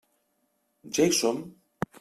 Ja 0.97 1.07
hi 1.11 1.15
som. 1.21 1.45